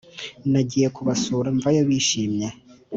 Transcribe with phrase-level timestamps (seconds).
[0.51, 2.47] nagiye kubasura mvayo bishimye